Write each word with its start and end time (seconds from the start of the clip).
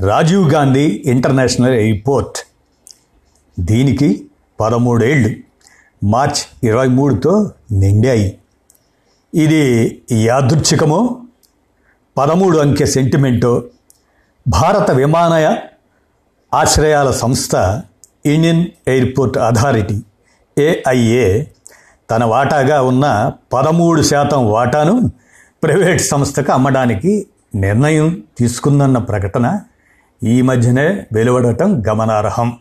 Rajiv 0.00 0.52
Gandhi 0.52 1.02
international 1.06 1.74
airport. 1.74 2.38
దీనికి 3.58 4.28
పదమూడేళ్ళు 4.60 5.30
March 6.04 6.66
ఇరవై 6.66 6.86
మూడుతో 6.86 7.50
నిండాయి. 7.72 8.38
ఇది 9.34 9.62
యాదృచ్ఛికమో 10.12 11.20
పదమూడు 12.18 12.58
అంకె 12.58 12.86
సెంటిమెంటో 12.86 13.64
భారత 14.48 14.90
విమానయ 14.90 15.56
ఆశ్రయాల 16.54 17.10
సంస్థ 17.10 17.82
ఇండియన్ 18.26 18.66
ఎయిర్పోర్ట్ 18.88 19.38
అథారిటీ 19.38 20.02
ఏఐఏ 20.58 21.44
తన 22.10 22.24
వాటాగా 22.24 22.82
ఉన్న 22.82 23.32
పదమూడు 23.52 24.02
శాతం 24.02 24.50
వాటాను 24.50 25.10
ప్రైవేట్ 25.62 26.00
సంస్థకు 26.00 26.52
అమ్మడానికి 26.52 27.26
నిర్ణయం 27.54 28.22
తీసుకుందన్న 28.38 28.98
ప్రకటన 28.98 29.60
ఈ 30.24 30.42
మధ్యనే 30.42 31.06
వెలువడటం 31.12 31.84
గమనార్హం. 31.88 32.56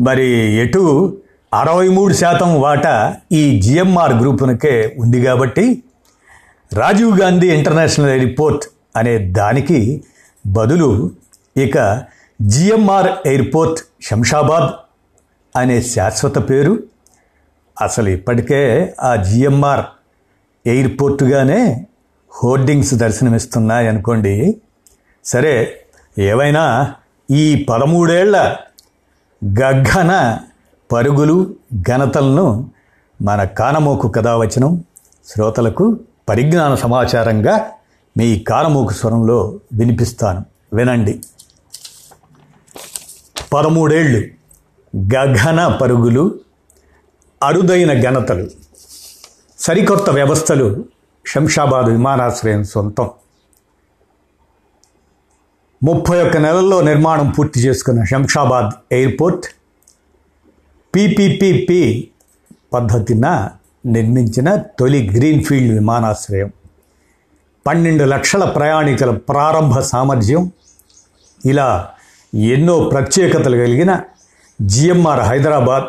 మరి 0.00 0.28
ఎటు 0.56 1.18
అరవై 1.54 1.88
మూడు 1.88 2.14
శాతం 2.14 2.60
వాటా 2.60 3.16
ఈ 3.32 3.60
జిఎంఆర్ 3.60 4.12
గ్రూపునకే 4.12 4.94
ఉంది 4.98 5.24
కాబట్టి 5.24 5.82
రాజీవ్ 6.74 7.20
గాంధీ 7.20 7.50
ఇంటర్నేషనల్ 7.50 8.10
ఎయిర్పోర్ట్ 8.10 8.64
అనే 8.96 9.18
దానికి 9.18 10.04
బదులు 10.46 11.10
ఇక 11.56 12.06
జిఎంఆర్ 12.42 13.08
ఎయిర్పోర్ట్ 13.26 13.80
శంషాబాద్ 14.02 14.70
అనే 15.56 15.82
శాశ్వత 15.82 16.50
పేరు. 16.50 16.82
అసలు 17.82 18.08
ఇప్పటికే 18.08 18.94
ఆ 19.00 19.16
జిఎంఆర్ 19.16 19.84
ఎయిర్పోర్టుగానే 20.66 21.86
హోర్డింగ్స్ 22.36 22.94
దర్శనమిస్తున్నాయి 22.94 23.88
అనుకోండి 23.88 24.60
సరే 25.24 25.83
ఏవైనా 26.18 26.94
ఈ 27.30 27.66
పదమూడేళ్ళ 27.70 28.56
గగ్గన 29.60 30.38
పరుగులు 30.92 31.54
ఘనతలను 31.88 32.70
మన 33.22 33.44
కానమోకు 33.44 34.08
కథావచనం 34.08 34.84
శ్రోతలకు 35.26 36.00
పరిజ్ఞాన 36.28 36.74
సమాచారంగా 36.74 37.70
మీ 38.16 38.38
కానమోకు 38.38 38.92
స్వరంలో 38.92 39.60
వినిపిస్తాను. 39.72 40.44
వినండి. 40.72 41.20
పదమూడేళ్ళు 43.52 44.28
గగన 45.14 45.78
పరుగులు 45.82 46.40
అరుదైన 47.42 48.02
ఘనతలు 48.02 48.50
సరికొత్త 49.58 50.10
వ్యవస్థలు 50.10 50.84
శంషాబాద్ 51.26 51.86
విమానాశ్రయం 51.86 52.64
సొంతం. 52.64 53.10
ముప్పై 55.86 56.22
ఒక్క 56.22 56.36
నెలల్లో 56.36 56.80
నిర్మాణం 56.80 57.30
పూర్తి 57.30 57.60
చేసుకున్న 57.60 58.04
శంషాబాద్ 58.04 58.70
ఎయిర్పోర్ట్ 58.92 59.46
పీపీపీపీ 60.94 62.10
పద్ధతిన 62.72 63.48
నిర్మించిన 63.86 64.54
తొలి 64.78 65.10
గ్రీన్ఫీల్డ్ 65.16 65.72
విమానాశ్రయం. 65.74 66.50
పన్నెండు 67.66 68.04
లక్షల 68.04 68.44
ప్రయాణికుల 68.44 69.10
ప్రారంభ 69.10 69.78
సామర్థ్యం. 69.78 70.52
ఇలా 71.46 71.88
ఎన్నో 72.34 72.76
ప్రత్యేకతలు 72.84 73.56
కలిగిన 73.56 74.00
జిఎంఆర్ 74.62 75.20
హైదరాబాద్ 75.20 75.84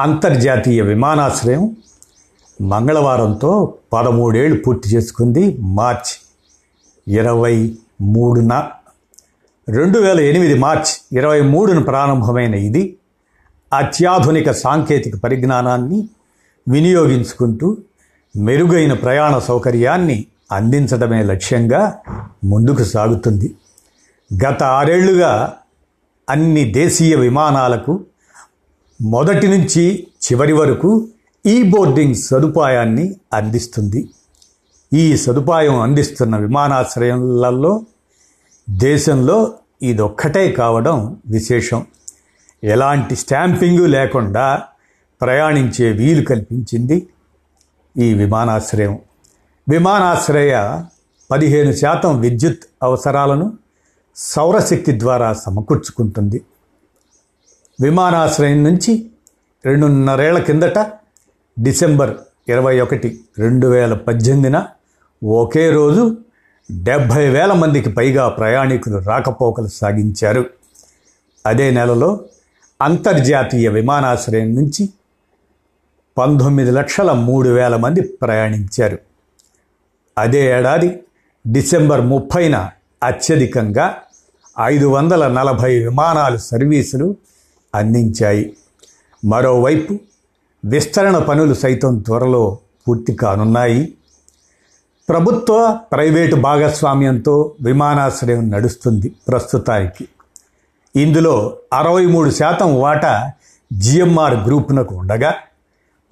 అంతర్జాతీయ 0.00 0.82
విమానాశ్రయం 0.82 1.76
మంగళవారంతో 2.60 3.74
పదమూడేళ్ళు 3.92 4.62
పూర్తి 4.62 4.88
చేసుకుంది 4.96 5.58
మార్చ్ 5.60 6.12
ఇరవై 7.08 7.74
మూడున. 8.00 8.52
రెండు 9.68 9.98
వేల 9.98 10.20
ఎనిమిది 10.20 10.58
మార్చ్ 10.58 11.16
ఇరవై 11.16 11.40
మూడున 11.40 11.78
ప్రారంభమైన 11.78 12.54
ఇది 12.54 12.96
అత్యాధునిక 13.72 14.50
సాంకేతిక 14.50 15.16
పరిజ్ఞానాన్ని 15.16 16.08
వినియోగించుకుంటూ 16.68 17.76
మెరుగైన 18.36 18.92
ప్రయాణ 18.92 19.38
సౌకర్యాన్ని 19.38 20.26
అందించడమే 20.52 21.22
లక్ష్యంగా 21.22 21.98
ముందుకు 22.44 22.84
సాగుతుంది. 22.84 23.54
గత 24.44 24.62
ఆరేళ్ళుగా 24.62 25.52
అన్ని 26.28 26.64
దేశీయ 26.64 27.14
విమానాలకు 27.14 28.00
మొదటి 29.02 29.46
నుంచి 29.46 30.08
చివరి 30.26 30.52
వరకు 30.52 31.08
ఈ 31.46 31.62
బోర్డింగ్ 31.62 32.14
సదుపాయాన్ని 32.14 33.16
అందిస్తుంది. 33.32 34.10
ఈ 34.92 35.16
సదుపాయం 35.16 35.80
అందిస్తున్న 35.80 36.36
విమానాశ్రయాలలో 36.36 37.84
దేశంలో 38.70 39.52
ఇదొక్కటే 39.82 40.52
కావడం 40.52 41.20
విశేషం. 41.26 41.86
ఎలాంటి 42.64 43.16
స్టాంపింగు 43.16 43.86
లేకుండా 43.86 44.62
ప్రయాణించే 45.20 45.92
వీలు 45.92 46.24
కల్పించింది 46.24 47.08
ఈ 47.98 48.14
విమానాశ్రయం. 48.14 48.98
విమానాశ్రయ 49.68 50.82
పదిహేను 51.30 51.72
శాతం 51.72 52.20
విద్యుత్ 52.20 52.62
అవసరాలను 52.82 53.58
సౌరశక్తి 54.16 55.00
ద్వారా 55.00 55.32
సమకూర్చుకుంటుంది. 55.32 56.40
విమానాశ్రయం 57.82 58.64
నుంచి 58.64 59.10
రెండున్నరేళ్ళ 59.66 60.38
కిందట 60.38 60.78
డిసెంబర్ 61.62 62.16
ఇరవై 62.48 62.80
ఒకటి 62.80 63.20
రెండు 63.38 63.66
వేల 63.66 63.94
పద్దెనిమిదిన 63.94 64.66
ఒకే 65.24 65.70
రోజు 65.70 66.16
డెబ్భై 66.70 67.28
వేల 67.28 67.52
మందికి 67.52 67.90
పైగా 67.90 68.28
ప్రయాణికులు 68.28 68.98
రాకపోకలు 68.98 69.66
సాగించారు. 69.66 70.44
అదే 71.46 71.70
నెలలో 71.70 72.20
అంతర్జాతీయ 72.82 73.68
విమానాశ్రయం 73.68 74.54
నుంచి 74.54 74.88
పంతొమ్మిది 76.18 76.70
లక్షల 76.70 77.12
మూడు 77.12 77.48
వేల 77.48 77.76
మంది 77.76 78.00
ప్రయాణించారు. 78.00 78.98
అదే 80.18 80.58
ఏడాది 80.58 81.00
డిసెంబర్ 81.46 82.00
ముప్పైన 82.00 82.70
అత్యధికంగా 83.02 83.94
ఐదు 84.60 84.86
వందల 84.86 85.28
నలభై 85.28 85.78
విమానాలు 85.78 86.36
సర్వీసులు 86.36 87.16
అందించాయి. 87.74 88.56
మరోవైపు 89.24 89.98
విస్తరణ 90.64 91.18
పనులు 91.18 91.54
సైతం 91.54 91.98
త్వరలో 91.98 92.58
పూర్తి 92.88 93.12
కానున్నాయి. 93.12 93.94
ప్రభుత్వ 95.12 95.78
ప్రైవేటు 95.92 96.36
భాగస్వామ్యంతో 96.36 97.54
విమానాశ్రయం 97.62 98.50
నడుస్తుంది 98.50 99.08
ప్రస్తుతానికి. 99.28 100.08
ఇందులో 100.96 101.56
అరవై 101.72 102.06
మూడు 102.06 102.30
శాతం 102.30 102.80
వాటా 102.80 103.32
జిఎంఆర్ 103.72 104.34
గ్రూపునకు 104.34 104.94
ఉండగా 104.94 105.34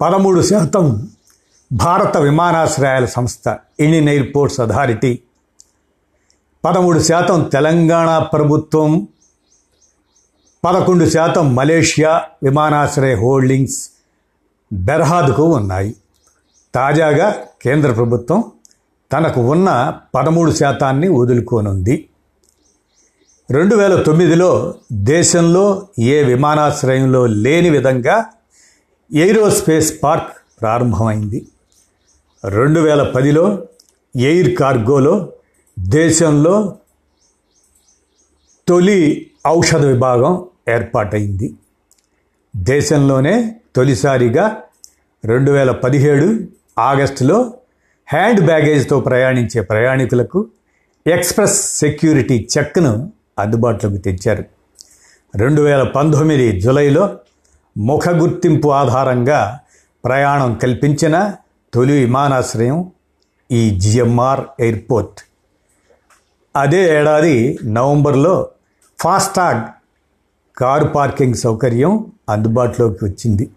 పదమూడు 0.01 0.41
శాతం 0.41 1.07
భారత 1.73 2.17
విమానాశ్రయాల 2.17 3.05
సంస్థ 3.05 3.57
ఇండియన్ 3.79 4.09
ఎయిర్పోర్ట్స్ 4.09 4.59
అథారిటీ 4.59 5.19
పదమూడు 6.65 6.99
శాతం 6.99 7.43
తెలంగాణ 7.43 8.19
ప్రభుత్వం 8.19 9.07
పదకొండు 10.65 11.05
శాతం 11.05 11.55
మలేషియా 11.55 12.21
విమానాశ్రయ 12.43 13.15
హోల్డింగ్స్ 13.15 13.89
బెర్హాద్కు 14.73 15.43
ఉన్నాయి. 15.43 15.95
తాజాగా 16.75 17.35
కేంద్ర 17.61 17.91
ప్రభుత్వం 17.91 18.43
తనకు 19.13 19.41
ఉన్న 19.41 19.97
పదమూడు 20.15 20.51
శాతాన్ని 20.51 21.07
వదులుకోనుంది. 21.07 22.07
రెండు 23.51 23.75
వేల 23.75 24.01
తొమ్మిదిలో 24.01 24.73
దేశంలో 24.91 25.87
ఏ 25.99 26.23
విమానాశ్రయంలో 26.23 27.25
లేని 27.25 27.69
విధంగా 27.69 28.25
ఎయిరోస్పేస్ 29.13 29.93
పార్క్ 30.03 30.61
ప్రారంభమైంది. 30.61 31.47
రెండు 32.47 32.79
వేల 32.79 33.03
పదిలో 33.03 33.63
ఎయిర్ 34.15 34.55
కార్గోలో 34.55 35.31
దేశంలో 35.79 36.75
తొలి 38.67 39.31
ఔషధ 39.47 39.85
విభాగం 39.85 40.45
ఏర్పాటైంది. 40.69 41.55
దేశంలోనే 42.55 43.55
తొలిసారిగా 43.75 44.57
రెండు 45.25 45.51
వేల 45.51 45.71
పదిహేడు 45.71 46.39
ఆగస్టులో 46.79 47.53
హ్యాండ్ 48.11 48.45
బ్యాగేజ్తో 48.45 48.99
ప్రయాణించే 48.99 49.61
ప్రయాణికులకు 49.61 50.47
ఎక్స్ప్రెస్ 51.07 51.77
సెక్యూరిటీ 51.79 52.47
చెక్ను 52.57 53.11
అందుబాటులోకి 53.39 53.97
తెచ్చారు. 53.97 54.43
రెండు 55.35 55.61
వేల 55.61 55.83
పంతొమ్మిది 55.83 56.61
జూలైలో 56.61 57.15
ముఖ 57.77 58.09
గుర్తింపు 58.09 58.67
ఆధారంగా 58.67 59.59
ప్రయాణం 60.05 60.55
కల్పించిన 60.55 61.33
తొలి 61.73 61.93
విమానాశ్రయం 61.93 62.91
ఈ 63.51 63.79
జిఎంఆర్ 63.79 64.41
ఎయిర్పోర్ట్. 64.59 65.19
అదే 66.55 66.99
ఏడాది 66.99 67.59
నవంబర్లో 67.65 68.49
ఫాస్టాగ్ 68.99 69.63
కారు 70.57 70.85
పార్కింగ్ 70.85 71.33
సౌకర్యం 71.33 72.11
అందుబాటులోకి 72.29 73.05
వచ్చింది. 73.05 73.49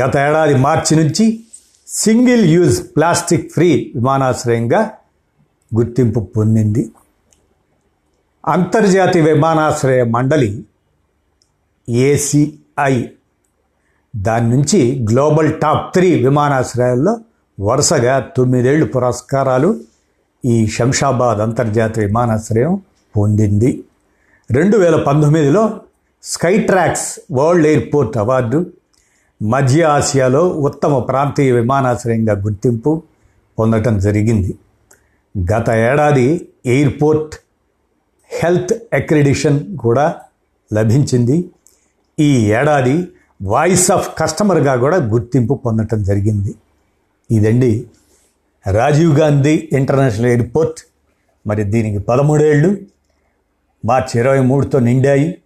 గత 0.00 0.16
ఏడాది 0.16 0.54
మార్చి 0.54 0.96
నుంచి 0.96 1.44
సింగిల్ 1.94 2.44
యూజ్ 2.44 2.82
ప్లాస్టిక్ 2.96 3.52
ఫ్రీ 3.52 3.92
విమానాశ్రయంగా 3.94 4.90
గుర్తింపు 5.74 6.20
పొందింది. 6.20 6.90
అంతర్జాతీయ 8.46 9.22
విమానాశ్రయ 9.22 10.04
మండలి 10.04 10.64
ఏసీఐ 11.88 13.04
దాని 14.16 14.50
నుంచి 14.50 15.06
గ్లోబల్ 15.10 15.60
టాప్ 15.60 15.94
త్రీ 15.94 16.14
విమానాశ్రయాల్లో 16.14 17.20
వరుసగా 17.60 18.18
తొమ్మిదేళ్ళు 18.36 18.86
పురస్కారాలు 18.86 19.80
ఈ 20.44 20.66
శంషాబాద్ 20.66 21.40
అంతర్జాతీయ 21.40 22.06
విమానాశ్రయం 22.06 22.82
పొందింది. 23.16 23.84
రెండు 24.50 24.76
వేల 24.76 24.96
పంతొమ్మిదిలో 24.96 25.80
స్కైట్రాక్స్ 26.22 27.20
వరల్డ్ 27.32 27.66
ఎయిర్పోర్ట్ 27.66 28.16
అవార్డు 28.16 28.66
మధ్య 29.42 29.82
ఆసియాలో 29.82 30.48
ఉత్తమ 30.48 30.98
ప్రాంతీయ 30.98 31.52
విమానాశ్రయంగా 31.52 32.32
గుర్తింపు 32.32 33.02
పొందటం 33.58 33.98
జరిగింది. 33.98 34.54
గత 35.54 35.70
ఏడాది 35.70 36.48
ఎయిర్పోర్ట్ 36.66 37.36
హెల్త్ 38.32 38.94
అక్రిడిషన్ 38.94 39.76
కూడా 39.76 40.14
లభించింది. 40.74 41.44
ఈ 42.20 42.46
ఏడాది 42.46 43.08
వాయిస్ 43.42 43.90
ఆఫ్ 43.90 44.18
కస్టమర్గా 44.18 44.76
కూడా 44.76 44.96
గుర్తింపు 44.96 45.54
పొందటం 45.54 46.02
జరిగింది. 46.02 46.54
ఇదండి 47.30 47.86
రాజీవ్ 48.70 49.18
గాంధీ 49.18 49.68
ఇంటర్నేషనల్ 49.72 50.26
ఎయిర్పోర్ట్. 50.26 50.80
మరి 51.46 51.64
దీనికి 51.64 51.98
పదమూడేళ్ళు 51.98 52.76
మార్చి 53.84 54.20
ఇరవై 54.20 54.40
మూడుతో 54.40 54.78
నిండాయి. 54.78 55.38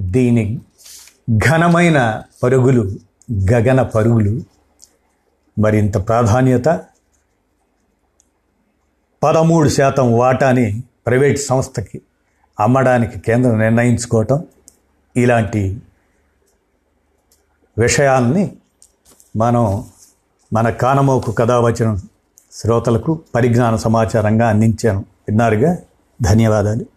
దీని 0.00 0.60
ఘనమైన 1.36 2.22
పరుగులు 2.42 3.05
గగన 3.32 3.82
పరుగులు 3.82 4.42
మరింత 5.58 6.08
ప్రాధాన్యత? 6.08 6.64
పదమూడు 9.22 9.68
శాతం 9.68 10.18
వాటాని 10.18 10.82
ప్రైవేట్ 11.06 11.38
సంస్థకి 11.38 12.02
అమ్మడానికి 12.60 13.20
కేంద్రం 13.20 13.58
నిర్ణయించుకోవటం 13.58 14.44
ఇలాంటి 15.16 15.82
విషయాల్ని 17.78 18.56
మనం 19.36 19.84
మన 20.52 20.70
కానమోకు 20.70 21.32
కథావచనం 21.32 22.02
శ్రోతలకు 22.52 23.20
పరిజ్ఞాన 23.34 23.76
సమాచారంగా 23.76 24.48
అందించాను. 24.48 24.98
విన్నారుగా? 24.98 25.78
ధన్యవాదాలు. 26.22 26.84